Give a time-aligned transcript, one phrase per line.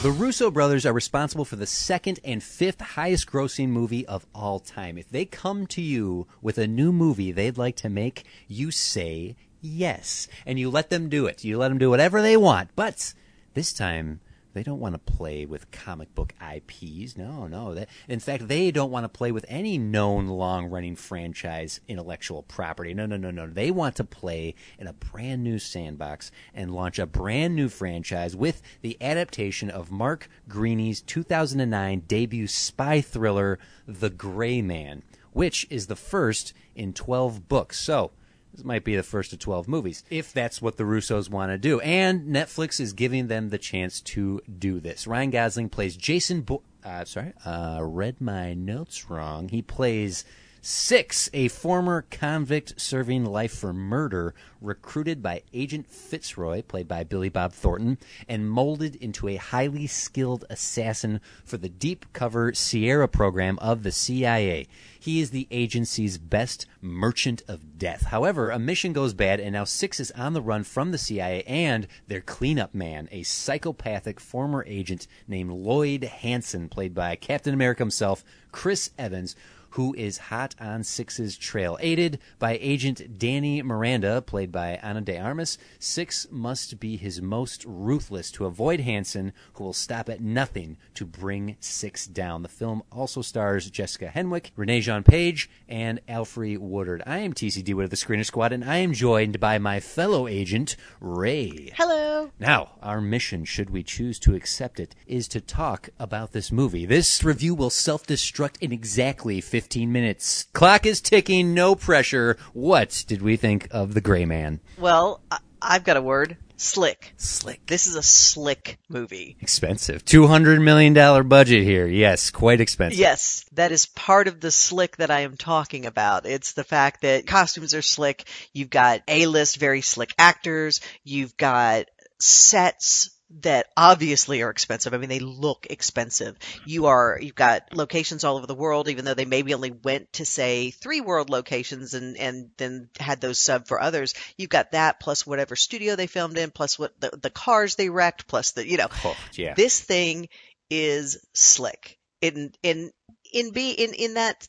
[0.00, 4.60] The Russo brothers are responsible for the second and fifth highest grossing movie of all
[4.60, 4.96] time.
[4.96, 9.34] If they come to you with a new movie they'd like to make, you say
[9.60, 10.28] yes.
[10.46, 11.42] And you let them do it.
[11.42, 12.70] You let them do whatever they want.
[12.76, 13.12] But
[13.54, 14.20] this time,
[14.58, 17.16] they don't want to play with comic book IPs.
[17.16, 17.74] No, no.
[17.74, 22.42] They, in fact, they don't want to play with any known long running franchise intellectual
[22.42, 22.92] property.
[22.92, 23.46] No, no, no, no.
[23.46, 28.34] They want to play in a brand new sandbox and launch a brand new franchise
[28.34, 35.86] with the adaptation of Mark Greaney's 2009 debut spy thriller, The Gray Man, which is
[35.86, 37.78] the first in 12 books.
[37.78, 38.10] So,
[38.52, 41.58] this might be the first of 12 movies, if that's what the Russos want to
[41.58, 41.80] do.
[41.80, 45.06] And Netflix is giving them the chance to do this.
[45.06, 49.48] Ryan Gosling plays Jason Bo- uh, sorry, uh, read my notes wrong.
[49.48, 50.24] He plays
[50.70, 57.30] Six, a former convict serving life for murder, recruited by Agent Fitzroy, played by Billy
[57.30, 57.96] Bob Thornton,
[58.28, 63.90] and molded into a highly skilled assassin for the deep cover Sierra program of the
[63.90, 64.68] CIA.
[65.00, 68.02] He is the agency's best merchant of death.
[68.02, 71.44] However, a mission goes bad, and now Six is on the run from the CIA
[71.44, 77.80] and their cleanup man, a psychopathic former agent named Lloyd Hansen, played by Captain America
[77.80, 78.22] himself,
[78.52, 79.34] Chris Evans
[79.70, 81.78] who is hot on Six's trail.
[81.80, 87.64] Aided by agent Dani Miranda, played by Ana de Armas, Six must be his most
[87.66, 92.42] ruthless to avoid Hansen, who will stop at nothing to bring Six down.
[92.42, 97.02] The film also stars Jessica Henwick, Regé-Jean Page, and Alfre Woodard.
[97.06, 100.76] I am TCD with the Screener Squad, and I am joined by my fellow agent,
[101.00, 101.72] Ray.
[101.76, 102.30] Hello.
[102.40, 106.86] Now, our mission, should we choose to accept it, is to talk about this movie.
[106.86, 110.46] This review will self destruct in exactly 15 minutes.
[110.52, 112.36] Clock is ticking, no pressure.
[112.52, 114.60] What did we think of The Gray Man?
[114.78, 116.36] Well, I- I've got a word.
[116.56, 117.14] Slick.
[117.16, 117.66] Slick.
[117.66, 119.36] This is a slick movie.
[119.40, 120.04] Expensive.
[120.04, 120.92] $200 million
[121.28, 121.86] budget here.
[121.86, 122.98] Yes, quite expensive.
[122.98, 126.26] Yes, that is part of the slick that I am talking about.
[126.26, 128.28] It's the fact that costumes are slick.
[128.52, 130.80] You've got A-list, very slick actors.
[131.04, 131.86] You've got
[132.18, 133.10] sets
[133.40, 134.94] that obviously are expensive.
[134.94, 136.36] I mean, they look expensive.
[136.64, 140.12] You are, you've got locations all over the world, even though they maybe only went
[140.14, 144.14] to say three world locations and, and then had those sub for others.
[144.38, 147.90] You've got that plus whatever studio they filmed in, plus what the, the cars they
[147.90, 149.54] wrecked, plus the, you know, Oh, yeah.
[149.54, 150.28] this thing
[150.70, 151.98] is slick.
[152.22, 152.90] In, in,
[153.32, 154.48] in be, in, in that,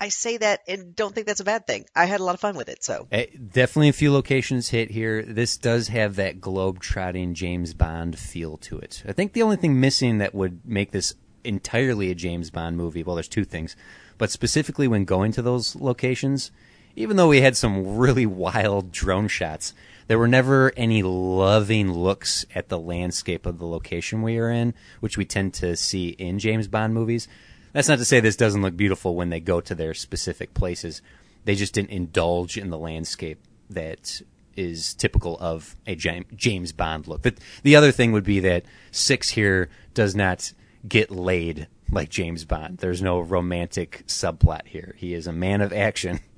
[0.00, 1.86] I say that and don't think that's a bad thing.
[1.94, 3.08] I had a lot of fun with it, so.
[3.10, 5.22] Eh, definitely a few locations hit here.
[5.22, 9.02] This does have that globe-trotting James Bond feel to it.
[9.08, 13.02] I think the only thing missing that would make this entirely a James Bond movie,
[13.02, 13.74] well, there's two things,
[14.18, 16.52] but specifically when going to those locations,
[16.94, 19.74] even though we had some really wild drone shots,
[20.06, 24.74] there were never any loving looks at the landscape of the location we are in,
[25.00, 27.28] which we tend to see in James Bond movies.
[27.72, 31.02] That's not to say this doesn't look beautiful when they go to their specific places.
[31.44, 33.40] They just didn't indulge in the landscape
[33.70, 34.22] that
[34.56, 37.22] is typical of a James Bond look.
[37.22, 40.52] But the other thing would be that Six here does not
[40.86, 42.78] get laid like James Bond.
[42.78, 44.94] There's no romantic subplot here.
[44.98, 46.20] He is a man of action.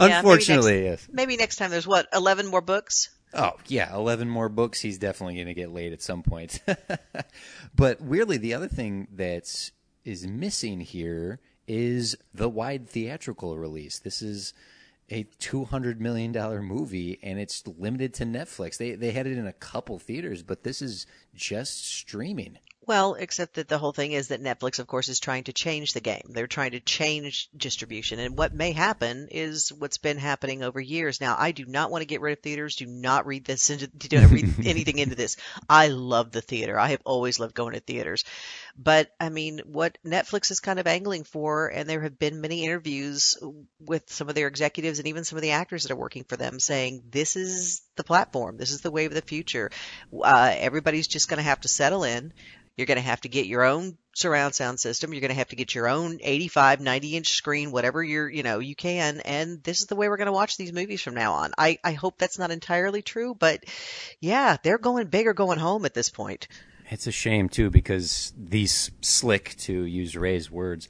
[0.00, 1.00] Yeah, Unfortunately, maybe yes.
[1.02, 3.10] next, maybe next time there's what, 11 more books?
[3.34, 4.80] Oh, yeah, 11 more books.
[4.80, 6.60] He's definitely going to get laid at some point.
[7.76, 9.70] but weirdly, the other thing that
[10.04, 13.98] is missing here is the wide theatrical release.
[13.98, 14.52] This is
[15.10, 16.32] a $200 million
[16.64, 18.76] movie and it's limited to Netflix.
[18.76, 22.58] They, they had it in a couple theaters, but this is just streaming.
[22.90, 25.92] Well, except that the whole thing is that Netflix, of course, is trying to change
[25.92, 26.24] the game.
[26.30, 28.18] They're trying to change distribution.
[28.18, 31.20] And what may happen is what's been happening over years.
[31.20, 32.74] Now, I do not want to get rid of theaters.
[32.74, 35.36] Do not read this into, do not read anything into this.
[35.68, 36.80] I love the theater.
[36.80, 38.24] I have always loved going to theaters.
[38.76, 42.64] But I mean, what Netflix is kind of angling for, and there have been many
[42.64, 43.36] interviews
[43.78, 46.36] with some of their executives and even some of the actors that are working for
[46.36, 48.56] them saying, this is the platform.
[48.56, 49.70] This is the way of the future.
[50.12, 52.32] Uh, everybody's just going to have to settle in.
[52.76, 55.12] You're going to have to get your own surround sound system.
[55.12, 58.42] You're going to have to get your own 85, 90 inch screen, whatever you're, you
[58.42, 59.20] know, you can.
[59.20, 61.52] And this is the way we're going to watch these movies from now on.
[61.58, 63.64] I, I hope that's not entirely true, but
[64.20, 66.48] yeah, they're going big or going home at this point.
[66.90, 70.88] It's a shame too because these slick, to use Ray's words,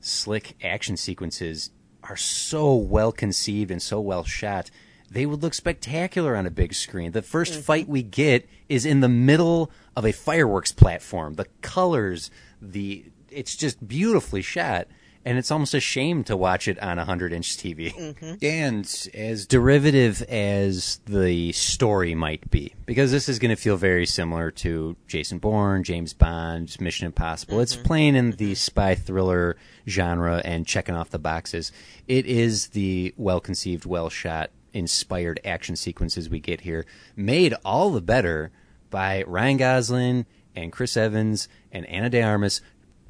[0.00, 1.70] slick action sequences
[2.04, 4.70] are so well conceived and so well shot.
[5.10, 7.12] They would look spectacular on a big screen.
[7.12, 7.60] The 1st Mm-hmm.
[7.60, 11.34] fight we get is in the middle of a fireworks platform.
[11.34, 12.30] The colors,
[12.60, 14.88] the it's just beautifully shot.
[15.26, 17.94] And it's almost a shame to watch it on a 100 inch TV.
[17.94, 18.34] Mm-hmm.
[18.44, 24.04] And as derivative as the story might be, because this is going to feel very
[24.04, 27.60] similar to Jason Bourne, James Bond, Mission Impossible.
[27.60, 29.56] It's playing in the spy thriller
[29.88, 31.72] genre and checking off the boxes.
[32.06, 36.84] It is the well conceived, well shot, inspired action sequences we get here,
[37.16, 38.50] made all the better
[38.90, 42.60] by Ryan Gosling and Chris Evans and Ana de Armas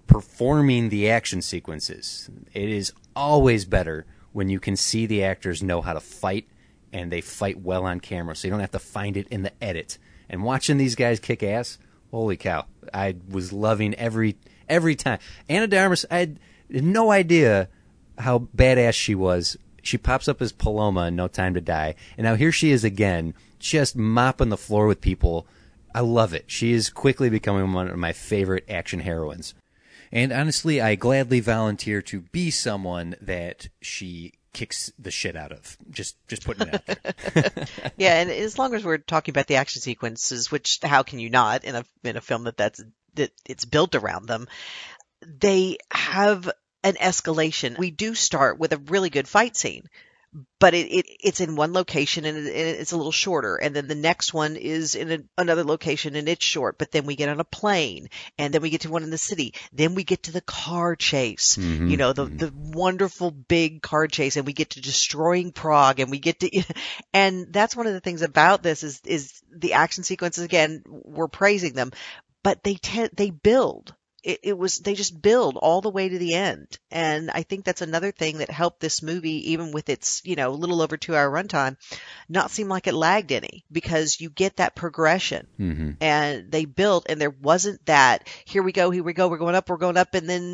[0.07, 2.31] performing the action sequences.
[2.53, 6.49] It is always better when you can see the actors know how to fight
[6.93, 9.53] and they fight well on camera, so you don't have to find it in the
[9.63, 9.99] edit.
[10.29, 11.79] And watching these guys kick ass,
[12.11, 12.67] holy cow!
[12.93, 14.37] I was loving every
[14.69, 15.19] every time.
[15.49, 16.39] Ana de Armas, I had
[16.71, 17.69] no idea
[18.19, 19.57] how badass she was.
[19.85, 22.85] She pops up as Paloma in No Time to Die, and now here she is
[22.85, 25.47] again, just mopping the floor with people.
[25.95, 26.45] I love it.
[26.49, 29.55] She is quickly becoming one of my favorite action heroines.
[30.11, 35.77] And honestly, I gladly volunteer to be someone that she kicks the shit out of.
[35.91, 37.67] Just just putting it out there.
[37.97, 41.29] Yeah, and as long as we're talking about the action sequences, which how can you
[41.29, 42.83] not in a in a film that that's
[43.15, 44.49] that it's built around them,
[45.21, 46.51] they have
[46.85, 47.79] an escalation.
[47.79, 49.89] We do start with a really good fight scene,
[50.59, 53.89] but it, it it's in one location and, it, it's a little shorter, and then
[53.89, 56.77] the next one is in a, another location and it's short.
[56.77, 58.09] But then we get on a plane,
[58.39, 59.55] and then we get to one in the city.
[59.73, 61.57] Then we get to the car chase.
[61.57, 61.89] Mm-hmm.
[61.89, 62.37] You know, the mm-hmm.
[62.37, 66.63] the wonderful big car chase, and we get to destroying Prague, and we get to,
[67.15, 70.45] and that's one of the things about this is is the action sequences.
[70.45, 71.93] Again, we're praising them,
[72.43, 76.19] but they tend they build it, it was they just build all the way to
[76.19, 80.23] the end and i think that's another thing that helped this movie even with its
[80.25, 81.76] you know a little over two hour runtime
[82.29, 85.91] not seem like it lagged any because you get that progression Mm-hmm.
[86.00, 89.55] and they built and there wasn't that here we go here we go we're going
[89.55, 90.44] up we're going up and then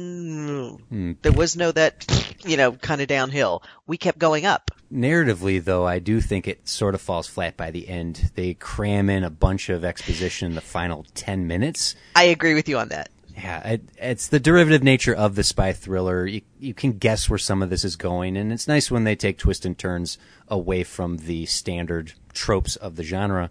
[0.92, 1.16] Mm.
[1.22, 2.06] there was no that
[2.44, 6.68] you know kind of downhill we kept going up Narratively, though, I do think it
[6.68, 8.32] sort of falls flat by the end.
[8.34, 11.94] They cram in a bunch of exposition in the final 10 minutes.
[12.16, 13.08] i agree with you on that
[13.42, 16.26] Yeah, it, it's the derivative nature of the spy thriller.
[16.26, 19.16] You, you can guess where some of this is going, and it's nice when they
[19.16, 23.50] take twists and turns away from the standard tropes of the genre.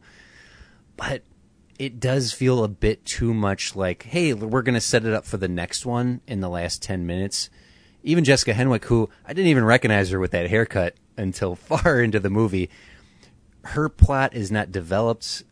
[0.95, 1.23] But
[1.79, 5.25] it does feel a bit too much like, hey, we're going to set it up
[5.25, 7.49] for the next one in the last 10 minutes.
[8.03, 12.19] Even Jessica Henwick, who I didn't even recognize her with that haircut until far into
[12.19, 12.69] the movie,
[13.63, 15.43] her plot is not developed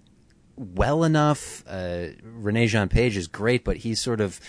[0.57, 1.63] well enough.
[1.67, 2.09] Uh,
[2.41, 4.39] Regé-Jean Page is great, but he sort of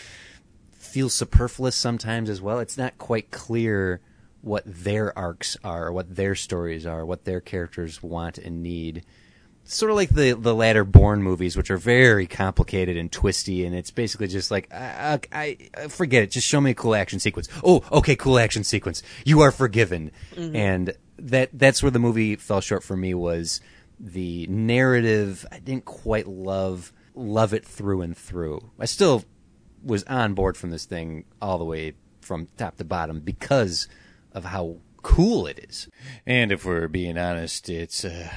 [0.73, 2.59] feels superfluous sometimes as well.
[2.59, 4.01] It's not quite clear
[4.41, 9.05] what their arcs are, what their stories are, what their characters want and need.
[9.65, 13.77] Sort of like the the latter Bourne movies, which are very complicated and twisty, and
[13.77, 16.31] it's basically just like I, I, I forget it.
[16.31, 17.51] Just show me a cool action sequence.
[17.63, 19.03] Oh, okay, cool action sequence.
[19.27, 20.11] You are forgiven,
[20.57, 23.61] and that that's where the movie fell short for me was
[23.99, 25.47] the narrative.
[25.51, 28.71] I didn't quite love love it through and through.
[28.79, 29.25] I still
[29.83, 33.89] was on board from this thing all the way from top to bottom because
[34.33, 35.89] of how cool it is.
[36.27, 38.29] And if we're being honest, it's uh,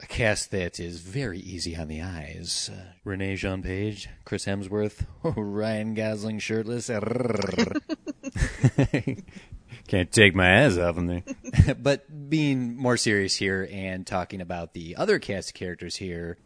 [0.00, 2.70] a cast that is very easy on the eyes.
[2.72, 6.90] Uh, Regé-Jean Page, Chris Hemsworth, Ryan Gosling shirtless.
[9.88, 11.22] Can't take my eyes off him there.
[11.74, 16.38] but being more serious here and talking about the other cast characters here,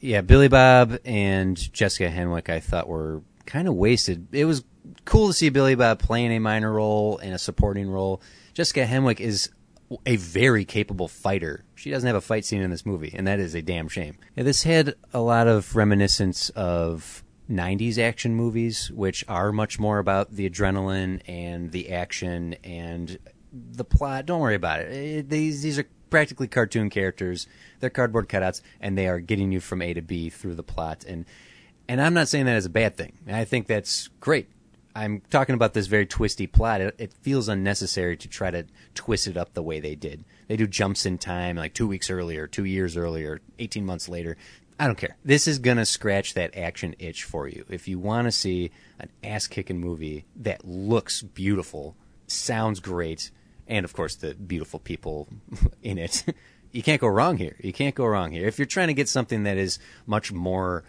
[0.00, 4.28] yeah, Billy Bob and Jessica Henwick, I thought were kind of wasted.
[4.32, 4.64] It was
[5.04, 8.22] cool to see Billy Bob playing a minor role and a supporting role.
[8.54, 9.50] Jessica Henwick is
[10.06, 11.64] a very capable fighter.
[11.74, 14.16] She doesn't have a fight scene in this movie, and that is a damn shame.
[14.36, 19.98] Yeah, this had a lot of reminiscence of 90s action movies, which are much more
[19.98, 23.18] about the adrenaline and the action and
[23.54, 24.26] the plot.
[24.26, 24.92] Don't worry about it.
[24.92, 27.46] it these, these are practically cartoon characters.
[27.80, 31.04] They're cardboard cutouts, and they are getting you from A to B through the plot.
[31.06, 31.24] And
[31.88, 33.12] and I'm not saying that as a bad thing.
[33.30, 34.48] I think that's great.
[34.96, 36.80] I'm talking about this very twisty plot.
[36.80, 40.24] It, it, feels unnecessary to try to twist it up the way they did.
[40.46, 44.36] They do jumps in time, like two weeks earlier, two years earlier, 18 months later.
[44.78, 45.16] I don't care.
[45.24, 47.64] This is going to scratch that action itch for you.
[47.68, 48.70] If you want to see
[49.00, 51.96] an ass kicking movie that looks beautiful,
[52.28, 53.30] sounds great,
[53.66, 55.28] and of course the beautiful people
[55.82, 56.24] in it,
[56.72, 57.56] you can't go wrong here.
[57.60, 58.46] You can't go wrong here.
[58.46, 60.84] If you're trying to get something that is much more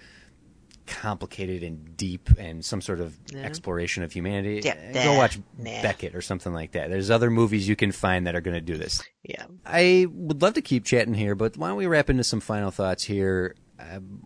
[0.88, 3.42] complicated and deep and some sort of yeah.
[3.42, 5.82] exploration of humanity, yeah, go watch nah.
[5.82, 6.90] Beckett or something like that.
[6.90, 9.04] There's other movies you can find that are going to do this.
[9.24, 9.46] Yeah.
[9.66, 12.72] I would love to keep chatting here, but why don't we wrap into some final
[12.72, 13.56] thoughts here?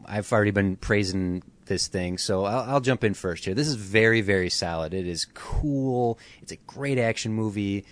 [0.06, 3.54] I've already been praising this thing, so I'll, I'll jump in first here.
[3.54, 4.94] This is very, very solid.
[4.94, 6.20] It is cool.
[6.42, 7.86] It's a great action movie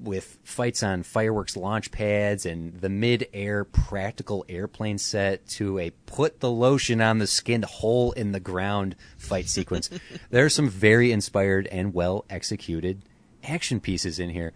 [0.00, 6.40] with fights on fireworks launch pads and the mid-air practical airplane set to a put
[6.40, 9.90] the lotion on the skinned hole in the ground fight sequence.
[10.30, 13.02] there are some very inspired and well executed
[13.44, 14.52] action pieces in here.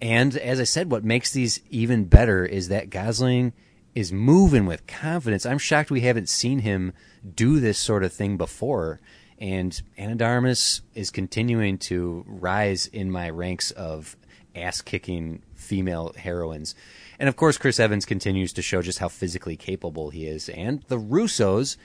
[0.00, 3.52] And as I said, what makes these even better is that Gosling
[3.94, 5.44] is moving with confidence.
[5.44, 6.92] I'm shocked we haven't seen him
[7.34, 9.00] do this sort of thing before.
[9.38, 14.16] And Ana de Armas is continuing to rise in my ranks of
[14.54, 16.74] ass kicking female heroines.
[17.18, 20.48] And of course, Chris Evans continues to show just how physically capable he is.
[20.48, 21.76] And the Russos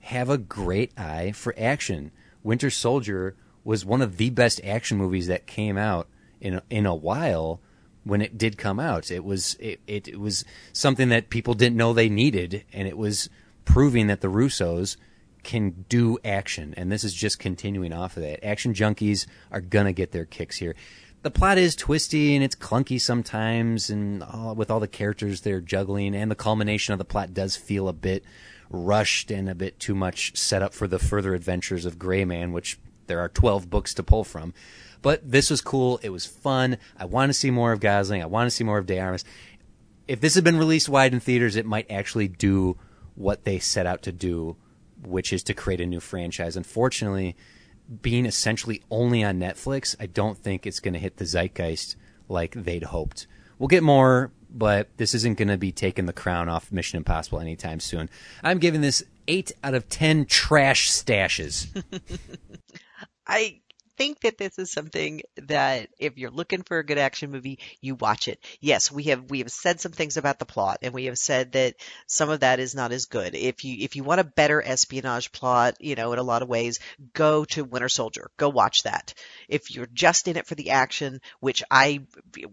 [0.00, 2.10] have a great eye for action.
[2.42, 6.08] Winter Soldier was one of the best action movies that came out
[6.40, 7.60] in in a while
[8.04, 9.10] when it did come out.
[9.10, 12.98] It was it, it, it was something that people didn't know they needed, and it
[12.98, 13.30] was
[13.64, 14.96] proving that the Russos
[15.42, 16.74] can do action.
[16.76, 18.44] And this is just continuing off of that.
[18.44, 20.74] Action junkies are gonna get their kicks here
[21.24, 25.62] the plot is twisty and it's clunky sometimes, and all, with all the characters they're
[25.62, 28.22] juggling, and the culmination of the plot does feel a bit
[28.68, 32.52] rushed and a bit too much set up for the further adventures of Gray Man,
[32.52, 34.52] which there are 12 books to pull from.
[35.00, 35.98] But this was cool.
[36.02, 36.76] It was fun.
[36.98, 38.22] I want to see more of Gosling.
[38.22, 39.24] I want to see more of De Armas.
[40.06, 42.76] If this had been released wide in theaters, it might actually do
[43.14, 44.56] what they set out to do,
[45.02, 46.54] which is to create a new franchise.
[46.54, 47.34] Unfortunately,
[48.02, 51.96] being essentially only on Netflix, I don't think it's going to hit the zeitgeist
[52.28, 53.26] like they'd hoped.
[53.58, 57.40] We'll get more, but this isn't going to be taking the crown off Mission Impossible
[57.40, 58.08] anytime soon.
[58.42, 61.68] I'm giving this 8 out of 10 trash stashes.
[63.26, 63.60] I
[63.96, 67.94] think that this is something that if you're looking for a good action movie, you
[67.94, 68.38] watch it.
[68.60, 71.52] Yes, we have we have said some things about the plot and we have said
[71.52, 71.74] that
[72.06, 73.34] some of that is not as good.
[73.34, 76.48] If you if you want a better espionage plot, you know, in a lot of
[76.48, 76.80] ways,
[77.12, 78.30] go to Winter Soldier.
[78.36, 79.14] Go watch that.
[79.48, 82.06] If you're just in it for the action, which I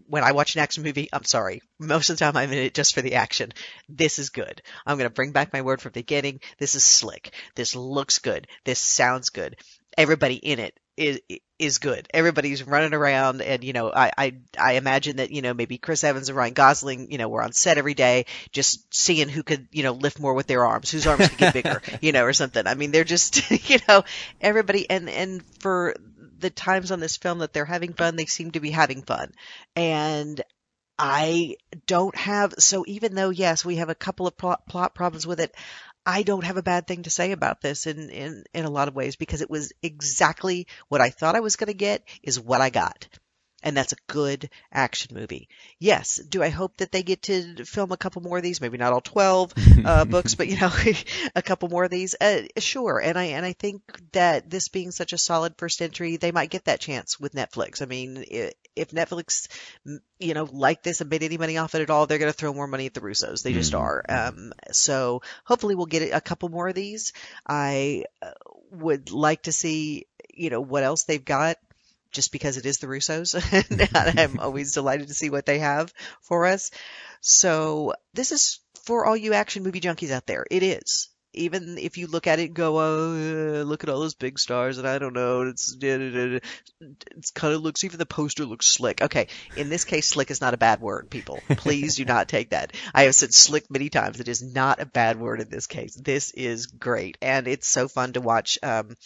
[0.06, 2.74] when I watch an action movie, I'm sorry, most of the time I'm in it
[2.74, 3.52] just for the action.
[3.88, 4.62] This is good.
[4.86, 6.40] I'm going to bring back my word from the beginning.
[6.58, 7.32] This is slick.
[7.54, 8.46] This looks good.
[8.64, 9.56] This sounds good
[9.98, 11.20] everybody in it is
[11.58, 12.08] is good.
[12.12, 16.04] Everybody's running around, and you know, I, I I imagine that you know maybe Chris
[16.04, 19.68] Evans and Ryan Gosling, you know, were on set every day, just seeing who could
[19.70, 22.32] you know lift more with their arms, whose arms could get bigger, you know, or
[22.32, 22.66] something.
[22.66, 24.04] I mean, they're just you know
[24.40, 25.94] everybody, and and for
[26.38, 29.32] the times on this film that they're having fun, they seem to be having fun,
[29.76, 30.42] and
[30.98, 31.56] I
[31.86, 35.40] don't have so even though yes we have a couple of plot, plot problems with
[35.40, 35.54] it
[36.04, 38.88] I don't have a bad thing to say about this in, in, in a lot
[38.88, 42.40] of ways because it was exactly what I thought I was going to get is
[42.40, 43.08] what I got
[43.62, 45.48] and that's a good action movie.
[45.78, 48.60] Yes, do I hope that they get to film a couple more of these?
[48.60, 49.52] Maybe not all twelve
[49.84, 50.72] uh, books, but you know,
[51.34, 52.14] a couple more of these.
[52.20, 53.82] Uh, sure, and I and I think
[54.12, 57.82] that this being such a solid first entry, they might get that chance with Netflix.
[57.82, 58.24] I mean,
[58.76, 59.48] if Netflix,
[60.18, 62.36] you know, like this and made any money off it at all, they're going to
[62.36, 63.42] throw more money at the Russos.
[63.42, 63.82] They just mm-hmm.
[63.82, 64.04] are.
[64.08, 67.12] Um, so hopefully we'll get a couple more of these.
[67.46, 68.30] I uh,
[68.70, 71.56] would like to see, you know, what else they've got
[72.12, 73.34] just because it is the Russos.
[73.94, 76.70] and I'm always delighted to see what they have for us.
[77.20, 80.44] So this is for all you action movie junkies out there.
[80.50, 81.08] It is.
[81.34, 84.78] Even if you look at it and go, oh, look at all those big stars,
[84.78, 85.74] and I don't know, it's
[87.30, 89.00] kind of looks even the poster looks slick.
[89.00, 91.40] Okay, in this case, slick is not a bad word, people.
[91.56, 92.72] Please do not take that.
[92.94, 94.20] I have said slick many times.
[94.20, 95.94] It is not a bad word in this case.
[95.94, 98.58] This is great, and it's so fun to watch.
[98.62, 98.96] Um,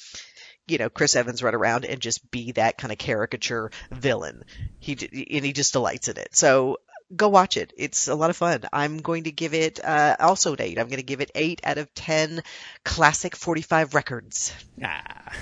[0.68, 4.42] you know, Chris Evans run around and just be that kind of caricature villain.
[4.80, 6.34] He and he just delights in it.
[6.34, 6.78] So
[7.14, 7.72] go watch it.
[7.76, 8.62] It's a lot of fun.
[8.72, 10.78] I'm going to give it uh, also an eight.
[10.78, 12.42] I'm going to give it eight out of ten
[12.84, 14.52] classic 45 records.
[14.82, 15.32] Ah.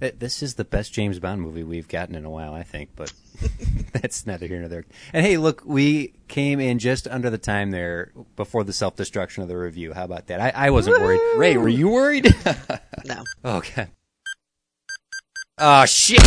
[0.00, 3.12] this is the best James Bond movie we've gotten in a while, I think, but
[3.92, 4.84] that's neither here nor there.
[5.12, 9.42] And hey, look, we came in just under the time there before the self destruction
[9.42, 9.92] of the review.
[9.92, 10.40] How about that?
[10.40, 11.04] I, I wasn't Woo!
[11.04, 11.20] worried.
[11.38, 12.32] Ray, were you worried?
[13.04, 13.24] no.
[13.44, 13.88] Okay.
[15.58, 16.22] Oh, shit.